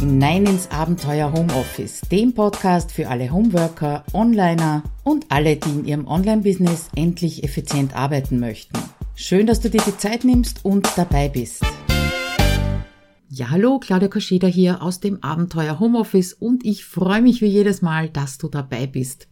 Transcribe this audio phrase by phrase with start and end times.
[0.00, 6.06] hinein ins Abenteuer Homeoffice, dem Podcast für alle Homeworker, Onliner und alle, die in ihrem
[6.06, 8.78] Online-Business endlich effizient arbeiten möchten.
[9.14, 11.62] Schön, dass du dir die Zeit nimmst und dabei bist.
[13.28, 17.82] Ja, hallo, Claudia Koscheda hier aus dem Abenteuer Homeoffice und ich freue mich wie jedes
[17.82, 19.28] Mal, dass du dabei bist.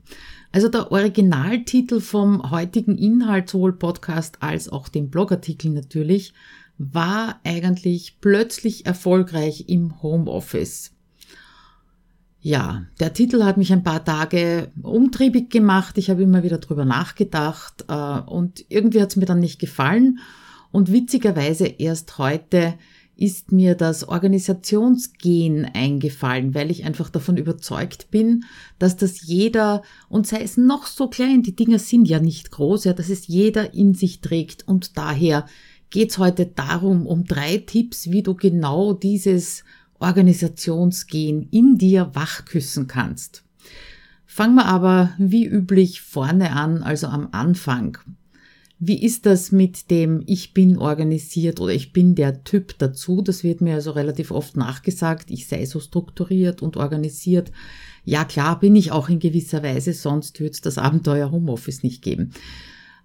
[0.51, 6.33] Also der Originaltitel vom heutigen Inhalt, sowohl Podcast als auch dem Blogartikel natürlich,
[6.79, 10.93] war eigentlich plötzlich erfolgreich im Homeoffice.
[12.41, 15.99] Ja, der Titel hat mich ein paar Tage umtriebig gemacht.
[15.99, 20.21] Ich habe immer wieder drüber nachgedacht äh, und irgendwie hat es mir dann nicht gefallen.
[20.71, 22.75] Und witzigerweise erst heute
[23.19, 28.45] ist mir das Organisationsgehen eingefallen, weil ich einfach davon überzeugt bin,
[28.79, 32.85] dass das jeder, und sei es noch so klein, die Dinger sind ja nicht groß,
[32.85, 35.47] ja, dass es jeder in sich trägt und daher
[35.91, 39.65] geht's heute darum, um drei Tipps, wie du genau dieses
[39.99, 43.43] Organisationsgehen in dir wachküssen kannst.
[44.27, 47.99] Fangen wir aber wie üblich vorne an, also am Anfang.
[48.81, 53.23] Wie ist das mit dem Ich bin organisiert oder ich bin der Typ dazu?
[53.23, 57.51] Das wird mir also relativ oft nachgesagt, ich sei so strukturiert und organisiert.
[58.05, 62.03] Ja klar, bin ich auch in gewisser Weise, sonst würde es das Abenteuer Homeoffice nicht
[62.03, 62.31] geben.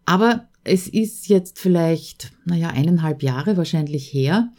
[0.05, 4.51] Aber es ist jetzt vielleicht, naja, eineinhalb Jahre wahrscheinlich her,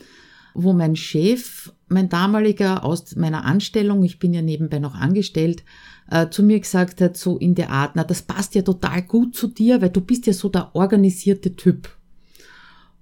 [0.54, 5.64] wo mein Chef, mein damaliger aus meiner Anstellung, ich bin ja nebenbei noch angestellt,
[6.10, 9.34] äh, zu mir gesagt hat, so in der Art, na, das passt ja total gut
[9.34, 11.88] zu dir, weil du bist ja so der organisierte Typ.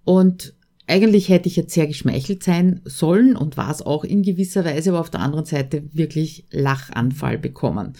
[0.05, 0.55] Und
[0.87, 4.91] eigentlich hätte ich jetzt sehr geschmeichelt sein sollen und war es auch in gewisser Weise,
[4.91, 7.95] aber auf der anderen Seite wirklich Lachanfall bekommen.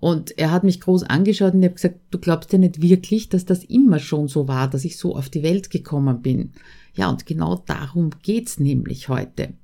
[0.00, 3.28] Und er hat mich groß angeschaut und ich habe gesagt, du glaubst ja nicht wirklich,
[3.28, 6.52] dass das immer schon so war, dass ich so auf die Welt gekommen bin.
[6.94, 9.54] Ja, und genau darum geht's nämlich heute.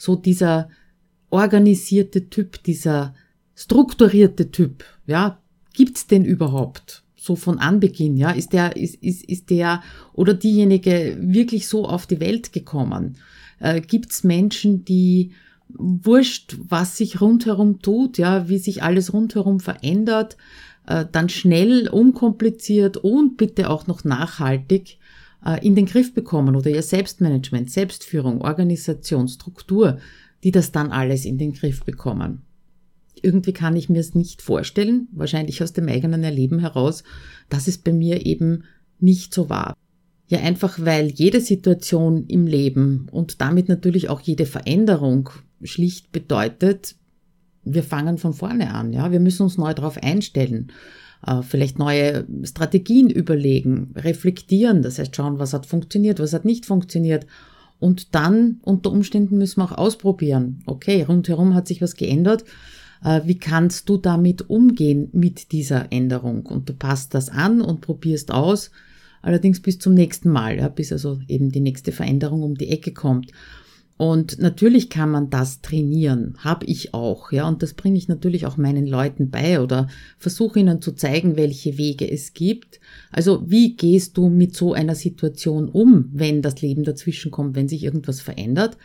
[0.00, 0.70] So dieser
[1.28, 3.14] organisierte Typ, dieser
[3.54, 5.42] strukturierte Typ, ja,
[5.74, 7.02] gibt's den überhaupt?
[7.16, 9.82] So von Anbeginn, ja, ist der, ist, ist, ist der
[10.14, 13.18] oder diejenige wirklich so auf die Welt gekommen?
[13.58, 15.32] Äh, gibt's Menschen, die
[15.68, 20.38] wurscht, was sich rundherum tut, ja, wie sich alles rundherum verändert,
[20.86, 24.96] äh, dann schnell, unkompliziert und bitte auch noch nachhaltig
[25.62, 29.98] in den Griff bekommen oder ihr Selbstmanagement, Selbstführung, Organisation, Struktur,
[30.44, 32.42] die das dann alles in den Griff bekommen.
[33.22, 37.04] Irgendwie kann ich mir es nicht vorstellen, wahrscheinlich aus dem eigenen Erleben heraus,
[37.48, 38.64] dass es bei mir eben
[38.98, 39.74] nicht so war.
[40.28, 45.30] Ja, einfach weil jede Situation im Leben und damit natürlich auch jede Veränderung
[45.62, 46.94] schlicht bedeutet,
[47.64, 49.12] wir fangen von vorne an, ja.
[49.12, 51.09] Wir müssen uns neu darauf einstellen, äh,
[51.42, 57.26] vielleicht neue Strategien überlegen, reflektieren, das heißt schauen, was hat funktioniert, was hat nicht funktioniert.
[57.78, 60.62] Und dann unter Umständen müssen wir auch ausprobieren.
[60.66, 62.44] Okay, rundherum hat sich was geändert.
[63.04, 66.46] Äh, wie kannst du damit umgehen mit dieser Änderung?
[66.46, 68.70] Und du passt das an und probierst aus
[69.22, 72.92] allerdings bis zum nächsten Mal, ja, bis also eben die nächste Veränderung um die Ecke
[72.92, 73.32] kommt.
[74.00, 78.46] Und natürlich kann man das trainieren, habe ich auch, ja, und das bringe ich natürlich
[78.46, 82.80] auch meinen Leuten bei oder versuche ihnen zu zeigen, welche Wege es gibt.
[83.12, 87.68] Also wie gehst du mit so einer Situation um, wenn das Leben dazwischen kommt, wenn
[87.68, 88.78] sich irgendwas verändert?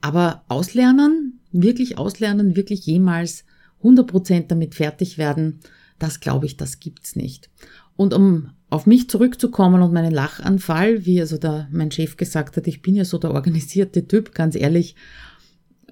[0.00, 3.44] Aber auslernen, wirklich auslernen, wirklich jemals
[3.82, 5.60] 100% damit fertig werden,
[5.98, 7.50] das glaube ich, das gibt's nicht.
[7.96, 12.66] Und um auf mich zurückzukommen und meinen Lachanfall, wie also der, mein Chef gesagt hat,
[12.66, 14.94] ich bin ja so der organisierte Typ, ganz ehrlich,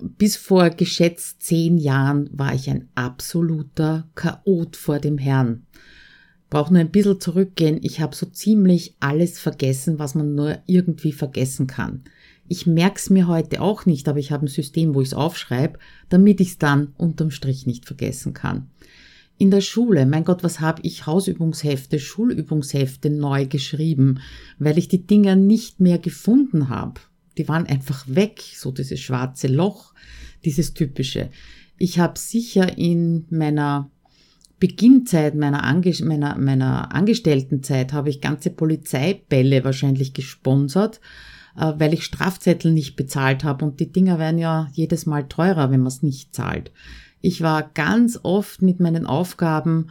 [0.01, 5.63] bis vor geschätzt zehn Jahren war ich ein absoluter Chaot vor dem Herrn.
[6.51, 7.81] Brauche nur ein bisschen zurückgehen.
[7.83, 12.05] Ich habe so ziemlich alles vergessen, was man nur irgendwie vergessen kann.
[12.47, 15.79] Ich merk's mir heute auch nicht, aber ich habe ein System, wo ich es aufschreibe,
[16.09, 18.69] damit ich es dann unterm Strich nicht vergessen kann
[19.39, 24.21] in der Schule, mein Gott, was habe ich Hausübungshefte, Schulübungshefte neu geschrieben,
[24.59, 27.01] weil ich die Dinger nicht mehr gefunden habe.
[27.37, 29.93] Die waren einfach weg, so dieses schwarze Loch,
[30.45, 31.31] dieses typische.
[31.77, 33.91] Ich habe sicher in meiner
[34.59, 41.01] Beginnzeit meiner, Ange meiner, meiner Angestelltenzeit habe ich ganze Polizeibälle wahrscheinlich gesponsert,
[41.57, 45.71] äh, weil ich Strafzettel nicht bezahlt habe und die Dinger werden ja jedes Mal teurer,
[45.71, 46.73] wenn man es nicht zahlt.
[47.27, 49.89] Ich war ganz oft mit meinen Aufgaben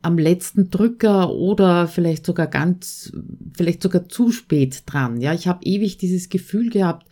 [0.00, 3.12] am letzten Drücker oder vielleicht sogar ganz,
[3.56, 5.20] vielleicht sogar zu spät dran.
[5.20, 7.08] Ja, ich habe ewig dieses Gefühl gehabt,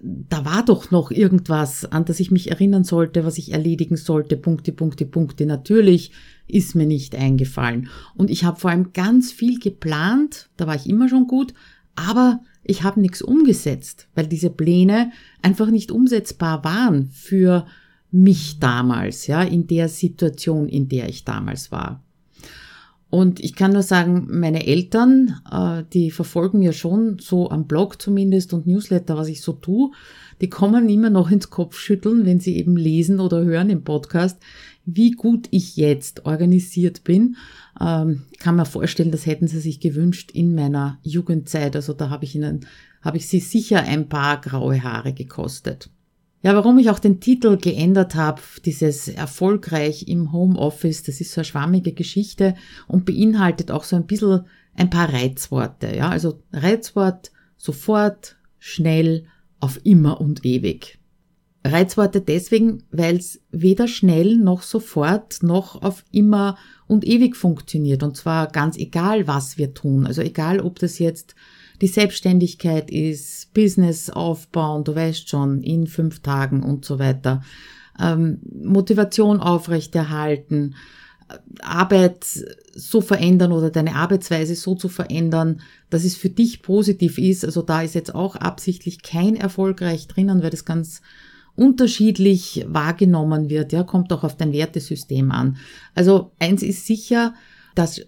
[0.00, 4.36] da war doch noch irgendwas, an das ich mich erinnern sollte, was ich erledigen sollte.
[4.36, 5.46] Punkte, Punkte, Punkte.
[5.46, 6.12] Natürlich
[6.46, 7.88] ist mir nicht eingefallen.
[8.14, 11.54] Und ich habe vor allem ganz viel geplant, da war ich immer schon gut,
[11.96, 15.10] Aber ich habe nichts umgesetzt, weil diese Pläne
[15.42, 17.66] einfach nicht umsetzbar waren für
[18.12, 22.02] mich damals, ja, in der Situation, in der ich damals war.
[23.08, 28.00] Und ich kann nur sagen, meine Eltern, äh, die verfolgen ja schon so am Blog
[28.00, 29.90] zumindest und Newsletter, was ich so tue,
[30.40, 34.38] die kommen immer noch ins Kopfschütteln, wenn sie eben lesen oder hören im Podcast,
[34.86, 37.36] wie gut ich jetzt organisiert bin.
[37.78, 41.76] Ähm, kann mir vorstellen, das hätten sie sich gewünscht in meiner Jugendzeit.
[41.76, 42.66] Also da habe ich ihnen,
[43.02, 45.90] habe ich sie sicher ein paar graue Haare gekostet.
[46.42, 51.40] Ja, warum ich auch den Titel geändert habe, dieses erfolgreich im Homeoffice, das ist so
[51.40, 52.56] eine schwammige Geschichte
[52.88, 55.94] und beinhaltet auch so ein bisschen ein paar Reizworte.
[55.94, 59.26] Ja, also Reizwort sofort, schnell,
[59.60, 60.98] auf immer und ewig.
[61.64, 66.58] Reizworte deswegen, weil es weder schnell noch sofort noch auf immer
[66.88, 68.02] und ewig funktioniert.
[68.02, 70.04] Und zwar ganz egal, was wir tun.
[70.04, 71.36] Also egal, ob das jetzt
[71.82, 77.42] die Selbstständigkeit ist, Business aufbauen, du weißt schon, in fünf Tagen und so weiter,
[78.00, 80.76] ähm, Motivation aufrechterhalten,
[81.62, 82.24] Arbeit
[82.74, 87.44] so verändern oder deine Arbeitsweise so zu verändern, dass es für dich positiv ist.
[87.44, 91.02] Also da ist jetzt auch absichtlich kein erfolgreich drinnen, weil das ganz
[91.54, 93.72] unterschiedlich wahrgenommen wird.
[93.72, 95.56] Ja, kommt auch auf dein Wertesystem an.
[95.94, 97.34] Also eins ist sicher,
[97.74, 98.00] dass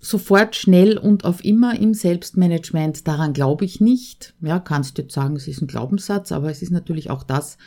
[0.00, 4.34] sofort schnell und auf immer im Selbstmanagement, daran glaube ich nicht.
[4.40, 7.58] Ja, kannst du jetzt sagen, es ist ein Glaubenssatz, aber es ist natürlich auch das,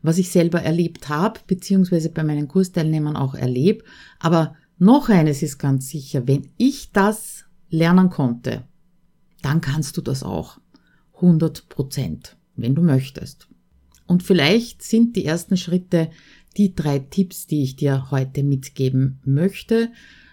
[0.00, 3.84] was ich selber erlebt habe, beziehungsweise bei meinen Kursteilnehmern auch erlebe.
[4.18, 8.64] Aber noch eines ist ganz sicher, wenn ich das lernen konnte,
[9.42, 10.58] dann kannst du das auch.
[11.16, 13.48] 100 Prozent, wenn du möchtest.
[14.06, 16.10] Und vielleicht sind die ersten Schritte
[16.56, 19.90] die drei Tipps, die ich dir heute mitgeben möchte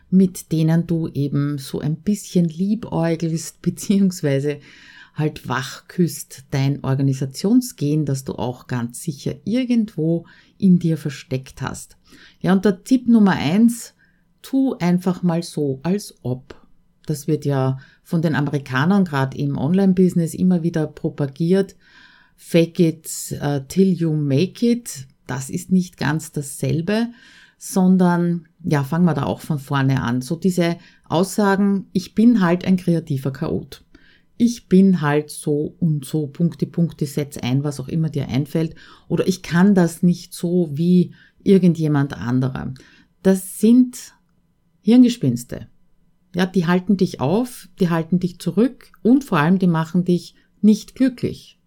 [0.10, 4.60] mit denen du eben so ein bisschen liebäugelst, beziehungsweise
[5.16, 10.26] halt wach küsst dein Organisationsgehen, das du auch ganz sicher irgendwo
[10.58, 11.98] in dir versteckt hast.
[12.40, 13.94] Ja, und der Tipp Nummer eins,
[14.42, 16.56] tu einfach mal so, als ob.
[17.06, 21.76] Das wird ja von den Amerikanern gerade im Online-Business immer wieder propagiert.
[22.36, 23.10] Fake it
[23.42, 25.08] uh, till you make it.
[25.28, 27.10] Das ist nicht ganz dasselbe,
[27.60, 30.22] sondern ja, fangen wir da auch von vorne an.
[30.22, 30.78] So diese
[31.08, 33.84] Aussagen, ich bin halt ein kreativer Chaot.
[34.38, 38.76] Ich bin halt so und so, Punkte, Punkte, setz ein, was auch immer dir einfällt.
[39.10, 41.14] Oder ich kann das nicht so wie
[41.44, 42.74] irgendjemand anderer.
[43.22, 44.14] Das sind
[44.82, 45.68] Hirngespinste.
[46.34, 50.36] Ja, die halten dich auf, die halten dich zurück und vor allem die machen dich
[50.62, 51.59] nicht glücklich.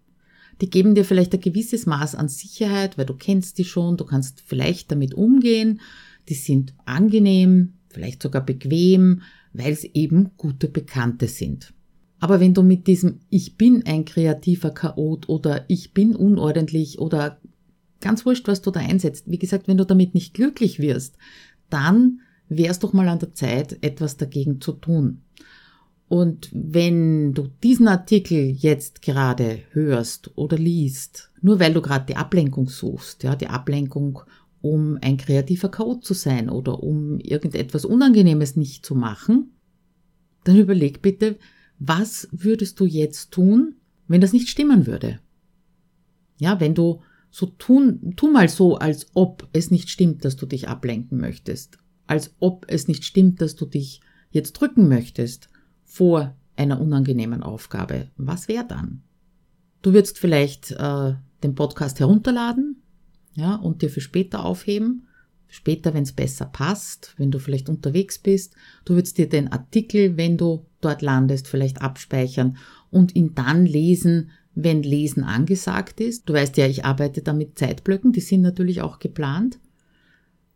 [0.63, 4.05] Die geben dir vielleicht ein gewisses Maß an Sicherheit, weil du kennst die schon, du
[4.05, 5.81] kannst vielleicht damit umgehen.
[6.29, 11.73] Die sind angenehm, vielleicht sogar bequem, weil es eben gute Bekannte sind.
[12.21, 17.41] Aber wenn du mit diesem Ich bin ein kreativer Chaot oder Ich bin unordentlich oder
[17.99, 21.17] ganz wurscht, was du da einsetzt, wie gesagt, wenn du damit nicht glücklich wirst,
[21.69, 25.23] dann wär's doch mal an der Zeit, etwas dagegen zu tun.
[26.13, 32.17] Und wenn du diesen Artikel jetzt gerade hörst oder liest, nur weil du gerade die
[32.17, 34.19] Ablenkung suchst, ja, die Ablenkung,
[34.61, 39.53] um ein kreativer Chaot zu sein oder um irgendetwas Unangenehmes nicht zu machen,
[40.43, 41.39] dann überleg bitte,
[41.79, 43.77] was würdest du jetzt tun,
[44.07, 45.19] wenn das nicht stimmen würde?
[46.37, 47.01] Ja, wenn du
[47.31, 51.79] so tun, tu mal so, als ob es nicht stimmt, dass du dich ablenken möchtest,
[52.05, 55.49] als ob es nicht stimmt, dass du dich jetzt drücken möchtest,
[55.93, 58.09] vor einer unangenehmen Aufgabe.
[58.17, 59.03] Was wäre dann?
[59.83, 62.81] Du würdest vielleicht äh, den Podcast herunterladen,
[63.35, 65.07] ja, und dir für später aufheben.
[65.47, 68.55] Später, wenn es besser passt, wenn du vielleicht unterwegs bist.
[68.85, 72.57] Du würdest dir den Artikel, wenn du dort landest, vielleicht abspeichern
[72.89, 76.27] und ihn dann lesen, wenn Lesen angesagt ist.
[76.27, 79.59] Du weißt ja, ich arbeite da mit Zeitblöcken, die sind natürlich auch geplant.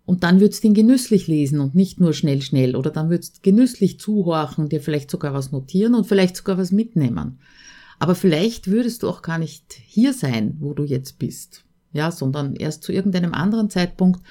[0.08, 2.78] Und dann würdest du ihn genüsslich lesen und nicht nur schnell, schnell.
[2.78, 6.72] Oder dann würdest du genüsslich zuhorchen, dir vielleicht sogar was notieren und vielleicht sogar was
[6.72, 7.40] mitnehmen.
[8.00, 11.66] Aber vielleicht würdest du auch gar nicht hier sein, wo du jetzt bist.
[11.92, 14.22] Ja, sondern erst zu irgendeinem anderen Zeitpunkt,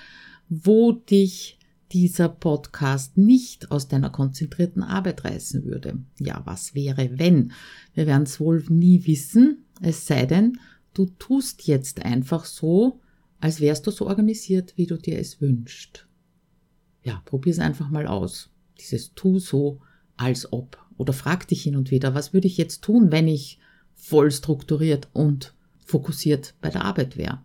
[0.48, 1.58] wo dich
[1.92, 5.98] dieser Podcast nicht aus deiner konzentrierten Arbeit reißen würde.
[6.18, 7.52] Ja, was wäre, wenn?
[7.92, 10.58] Wir werden es wohl nie wissen, es sei denn,
[10.94, 13.02] du tust jetzt einfach so,
[13.40, 16.06] als wärst du so organisiert, wie du dir es wünschst.
[17.02, 18.50] Ja, probier es einfach mal aus.
[18.78, 19.80] Dieses tu so,
[20.16, 20.78] als ob.
[20.96, 23.58] Oder frag dich hin und wieder, was würde ich jetzt tun, wenn ich
[23.94, 27.42] voll strukturiert und fokussiert bei der Arbeit wäre.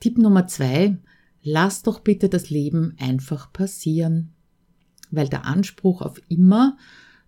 [0.00, 0.98] Tipp Nummer zwei,
[1.42, 4.32] lass doch bitte das Leben einfach passieren.
[5.10, 6.76] Weil der Anspruch auf immer,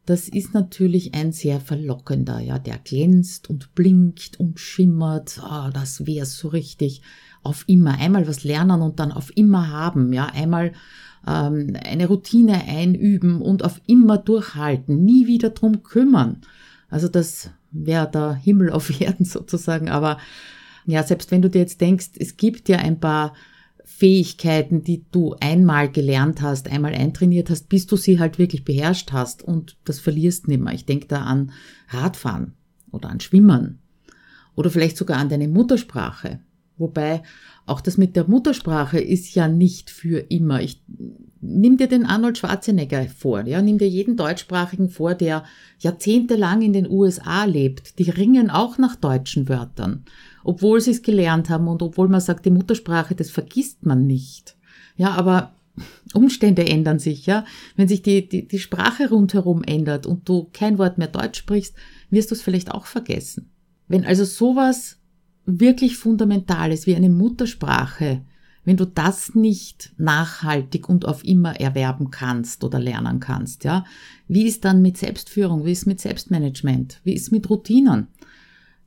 [0.04, 6.07] das ist natürlich ein sehr verlockender, ja, der glänzt und blinkt und schimmert, ah, das
[6.07, 7.02] wär's so richtig,
[7.42, 10.72] auf immer, einmal was lernen und dann auf immer haben, ja, einmal
[11.26, 16.42] ähm, eine Routine einüben und auf immer durchhalten, nie wieder drum kümmern.
[16.88, 20.18] Also das wäre der Himmel auf Erden sozusagen, aber
[20.87, 23.34] ja, selbst wenn du dir jetzt denkst, es gibt ja ein paar
[23.84, 29.12] Fähigkeiten, die du einmal gelernt hast, einmal eintrainiert hast, bis du sie halt wirklich beherrscht
[29.12, 30.72] hast und das verlierst nimmer.
[30.72, 31.52] Ich denke da an
[31.88, 32.54] Radfahren
[32.90, 33.78] oder an Schwimmen
[34.54, 36.40] oder vielleicht sogar an deine Muttersprache.
[36.78, 37.22] Wobei
[37.66, 40.60] auch das mit der Muttersprache ist ja nicht für immer.
[40.62, 40.82] Ich
[41.40, 45.44] nimm dir den Arnold Schwarzenegger vor, ja, nimm dir jeden deutschsprachigen vor, der
[45.80, 47.98] jahrzehntelang in den USA lebt.
[47.98, 50.04] Die ringen auch nach deutschen Wörtern,
[50.44, 54.56] obwohl sie es gelernt haben und obwohl man sagt, die Muttersprache, das vergisst man nicht.
[54.96, 55.54] Ja, aber
[56.14, 57.44] Umstände ändern sich, ja.
[57.76, 61.74] Wenn sich die, die, die Sprache rundherum ändert und du kein Wort mehr Deutsch sprichst,
[62.10, 63.50] wirst du es vielleicht auch vergessen.
[63.88, 64.98] Wenn also sowas
[65.46, 68.22] wirklich Fundamentales wie eine Muttersprache,
[68.64, 73.84] wenn du das nicht nachhaltig und auf immer erwerben kannst oder lernen kannst, ja,
[74.28, 78.06] wie ist dann mit Selbstführung, wie ist mit Selbstmanagement, wie ist mit Routinen?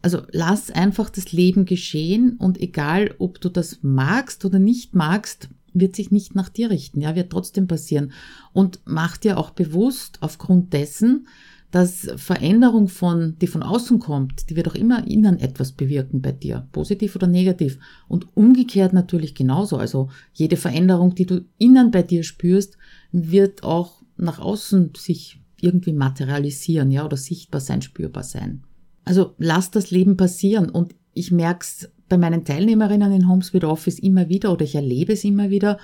[0.01, 5.49] Also lass einfach das Leben geschehen und egal, ob du das magst oder nicht magst,
[5.73, 8.13] wird sich nicht nach dir richten, ja, wird trotzdem passieren.
[8.53, 11.27] Und mach dir auch bewusst aufgrund dessen,
[11.75, 16.31] dass Veränderung von, die von außen kommt, die wird auch immer innen etwas bewirken bei
[16.31, 17.79] dir, positiv oder negativ.
[18.07, 19.75] Und umgekehrt natürlich genauso.
[19.75, 22.77] Also jede Veränderung, die du innen bei dir spürst,
[23.11, 28.63] wird auch nach außen sich irgendwie materialisieren, ja, oder sichtbar sein, spürbar sein.
[29.03, 33.99] Also lass das Leben passieren und ich merk's bei meinen Teilnehmerinnen in Homes with Office
[33.99, 35.77] immer wieder oder ich erlebe es immer wieder,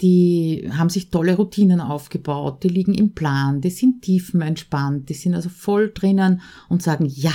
[0.00, 5.34] die haben sich tolle Routinen aufgebaut, die liegen im Plan, die sind tiefenentspannt, die sind
[5.34, 7.32] also voll drinnen und sagen, ja,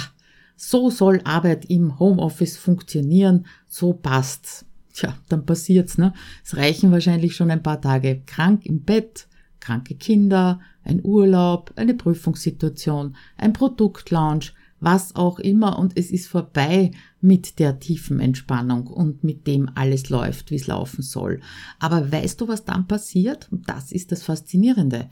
[0.56, 4.66] so soll Arbeit im Homeoffice funktionieren, so passt's.
[4.94, 6.14] Tja, dann passiert's, ne?
[6.44, 9.28] Es reichen wahrscheinlich schon ein paar Tage krank im Bett,
[9.62, 16.92] kranke Kinder, ein Urlaub, eine Prüfungssituation, ein Produktlaunch, was auch immer und es ist vorbei
[17.22, 21.42] mit der tiefen Entspannung und mit dem alles läuft, wie es laufen soll.
[21.80, 23.50] Aber weißt du, was dann passiert?
[23.52, 25.10] Das ist das Faszinierende.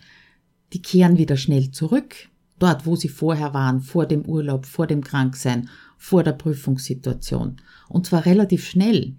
[0.74, 2.16] Die kehren wieder schnell zurück,
[2.60, 7.58] dort, wo sie vorher waren, vor dem Urlaub, vor dem Kranksein, vor der Prüfungssituation.
[7.90, 9.16] Und zwar relativ schnell.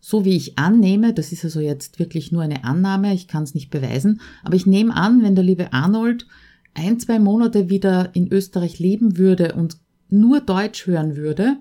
[0.00, 3.54] So wie ich annehme, das ist also jetzt wirklich nur eine Annahme, ich kann es
[3.54, 6.26] nicht beweisen, aber ich nehme an, wenn der liebe Arnold
[6.74, 11.58] ein, zwei Monate wieder in Österreich leben würde und nur Deutsch hören würde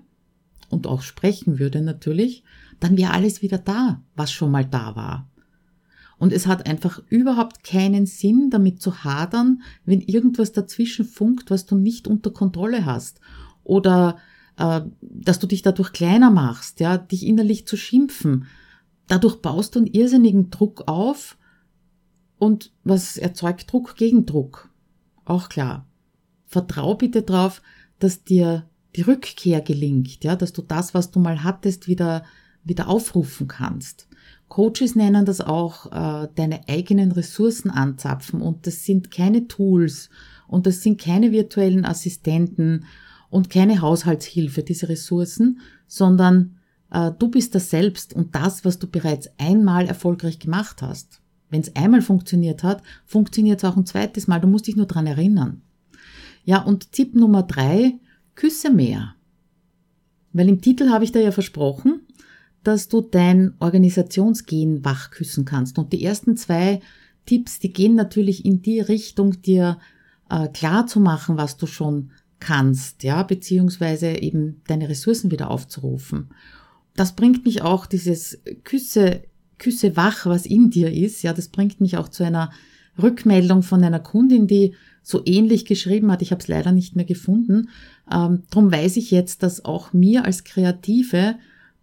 [0.70, 2.44] und auch sprechen würde natürlich,
[2.80, 5.30] dann wäre alles wieder da, was schon mal da war.
[6.18, 11.66] Und es hat einfach überhaupt keinen Sinn, damit zu hadern, wenn irgendwas dazwischen funkt, was
[11.66, 13.20] du nicht unter Kontrolle hast.
[13.64, 14.18] Oder
[14.58, 18.48] äh, dass du dich dadurch kleiner machst, ja, dich innerlich zu schimpfen.
[19.08, 21.38] Dadurch baust du einen irrsinnigen Druck auf
[22.38, 24.70] und was erzeugt Druck gegen Druck.
[25.25, 25.88] Auch klar.
[26.46, 27.62] Vertrau bitte drauf,
[28.00, 32.24] dass dir die Rückkehr gelingt, ja, dass du das, was du mal hattest, wieder,
[32.64, 34.08] wieder aufrufen kannst.
[34.48, 40.10] Coaches nennen das auch äh, deine eigenen Ressourcen anzapfen und das sind keine Tools
[40.48, 42.86] und das sind keine virtuellen Assistenten
[43.30, 46.58] und keine Haushaltshilfe, diese Ressourcen, sondern
[46.92, 51.22] äh, du bist das selbst und das, was du bereits einmal erfolgreich gemacht hast.
[51.50, 54.40] Wenn es einmal funktioniert hat, funktioniert es auch ein zweites Mal.
[54.40, 55.62] Du musst dich nur dran erinnern.
[56.46, 58.00] Ja, und Tipp Nummer drei,
[58.36, 59.16] küsse mehr.
[60.32, 62.02] Weil im Titel habe ich da ja versprochen,
[62.64, 65.78] dass du dein Organisationsgehen wach küssen kannst.
[65.78, 66.82] Und die ersten zwei
[67.25, 69.80] Tipps, die gehen natürlich in die Richtung, dir
[70.30, 76.30] äh, klar zu machen, was du schon kannst, ja, beziehungsweise eben deine Ressourcen wieder aufzurufen.
[76.96, 79.24] Das bringt mich auch dieses Küsse,
[79.58, 82.52] Küsse wach, was in dir ist, ja, das bringt mich auch zu einer
[83.02, 84.75] Rückmeldung von einer Kundin, die
[85.08, 86.24] so ähnlich geschrieben hat.
[86.24, 87.70] Ich habe es leider nicht mehr gefunden.
[88.12, 91.36] Ähm, drum weiß ich jetzt, dass auch mir als Kreative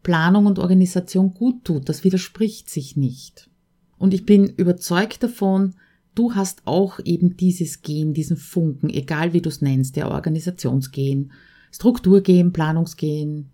[0.03, 1.89] Planung und Organisation gut tut.
[1.89, 3.49] Das widerspricht sich nicht.
[3.97, 5.75] Und ich bin überzeugt davon,
[6.17, 11.31] du hast auch eben dieses Gen, diesen Funken, egal wie du es nennst, der Organisationsgehen,
[11.71, 13.51] Strukturgehen, Planungsgehen,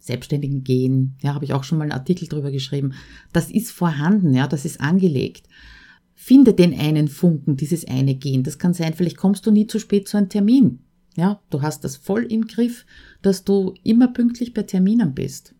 [0.00, 1.14] selbstständigen Gehen.
[1.22, 2.94] Ja, habe ich auch schon mal einen Artikel drüber geschrieben.
[3.32, 5.46] Das ist vorhanden, ja, das ist angelegt.
[6.26, 8.44] Finde den einen Funken, dieses eine Gehen.
[8.44, 10.78] Das kann sein, vielleicht kommst du nie zu spät zu einem Termin.
[11.16, 12.86] Ja, du hast das voll im Griff,
[13.20, 15.54] dass du immer pünktlich bei Terminen bist.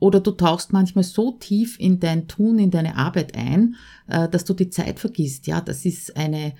[0.00, 3.76] Oder du tauchst manchmal so tief in dein Tun, in deine Arbeit ein,
[4.08, 5.46] äh, dass du die Zeit vergisst.
[5.46, 6.54] Ja, das ist eine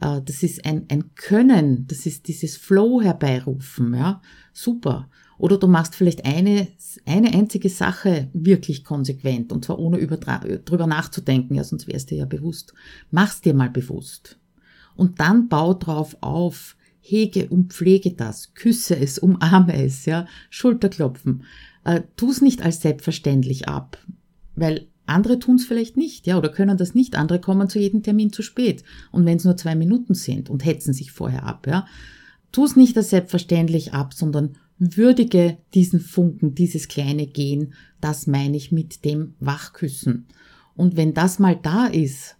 [0.00, 4.20] Äh, das ist ein, ein Können, das ist dieses Flow herbeirufen, ja,
[4.52, 5.08] super.
[5.38, 6.66] Oder du machst vielleicht eine,
[7.06, 12.24] eine einzige Sache wirklich konsequent und zwar ohne drüber nachzudenken, ja, sonst wärst du ja
[12.24, 12.74] bewusst.
[13.10, 14.38] Mach's dir mal bewusst.
[14.96, 21.44] Und dann bau drauf auf, hege und pflege das, küsse es, umarme es, ja, Schulterklopfen.
[21.84, 23.96] Äh, tu es nicht als selbstverständlich ab,
[24.56, 27.16] weil andere tun es vielleicht nicht, ja, oder können das nicht.
[27.16, 28.82] Andere kommen zu jedem Termin zu spät.
[29.10, 31.86] Und wenn es nur zwei Minuten sind und hetzen sich vorher ab, ja,
[32.52, 37.74] tu es nicht als selbstverständlich ab, sondern würdige diesen Funken, dieses kleine Gehen.
[38.00, 40.26] Das meine ich mit dem Wachküssen.
[40.74, 42.36] Und wenn das mal da ist,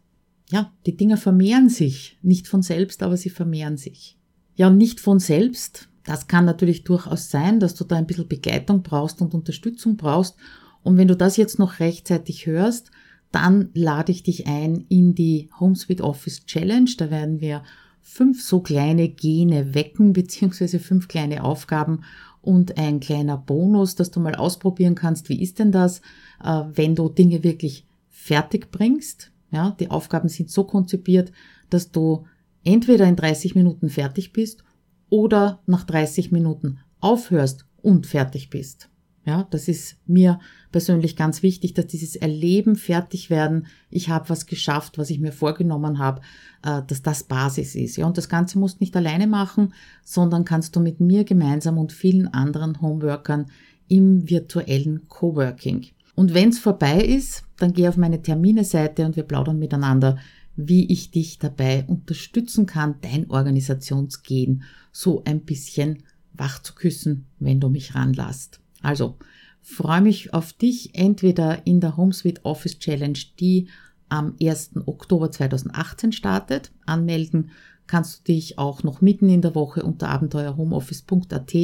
[0.50, 2.18] ja, die Dinger vermehren sich.
[2.22, 4.16] Nicht von selbst, aber sie vermehren sich.
[4.54, 5.88] Ja, und nicht von selbst.
[6.04, 10.36] Das kann natürlich durchaus sein, dass du da ein bisschen Begleitung brauchst und Unterstützung brauchst.
[10.82, 12.90] Und wenn du das jetzt noch rechtzeitig hörst,
[13.30, 16.90] dann lade ich dich ein in die HomeSuite Office Challenge.
[16.96, 17.62] Da werden wir
[18.00, 22.04] fünf so kleine Gene wecken, beziehungsweise fünf kleine Aufgaben
[22.42, 26.00] und ein kleiner Bonus, dass du mal ausprobieren kannst, wie ist denn das,
[26.42, 29.32] äh, wenn du Dinge wirklich fertig bringst.
[29.50, 31.32] Ja, die Aufgaben sind so konzipiert,
[31.70, 32.26] dass du
[32.64, 34.64] entweder in 30 Minuten fertig bist
[35.08, 38.90] oder nach 30 Minuten aufhörst und fertig bist.
[39.28, 40.40] Ja, das ist mir
[40.72, 45.32] persönlich ganz wichtig, dass dieses Erleben fertig werden, ich habe was geschafft, was ich mir
[45.32, 46.22] vorgenommen habe,
[46.64, 47.96] äh, dass das Basis ist.
[47.96, 51.76] Ja, und das Ganze musst du nicht alleine machen, sondern kannst du mit mir gemeinsam
[51.76, 53.50] und vielen anderen Homeworkern
[53.86, 55.84] im virtuellen Coworking.
[56.14, 60.16] Und wenn es vorbei ist, dann geh auf meine Termine-Seite und wir plaudern miteinander,
[60.56, 67.60] wie ich dich dabei unterstützen kann, dein Organisationsgehen so ein bisschen wach zu küssen, wenn
[67.60, 68.60] du mich ranlässt.
[68.82, 69.16] Also,
[69.60, 73.68] freue mich auf dich entweder in der HomeSuite Office Challenge, die
[74.08, 74.72] am 1.
[74.86, 76.72] Oktober 2018 startet.
[76.86, 77.50] Anmelden
[77.86, 81.54] kannst du dich auch noch mitten in der Woche unter abenteuerhomeoffice.at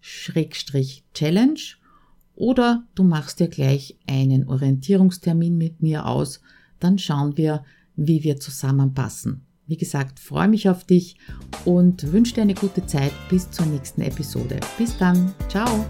[0.00, 1.60] Schrägstrich Challenge
[2.34, 6.40] oder du machst dir gleich einen Orientierungstermin mit mir aus,
[6.80, 7.64] dann schauen wir,
[7.96, 9.46] wie wir zusammenpassen.
[9.66, 11.16] Wie gesagt, freue mich auf dich
[11.64, 14.60] und wünsche dir eine gute Zeit bis zur nächsten Episode.
[14.76, 15.86] Bis dann, ciao!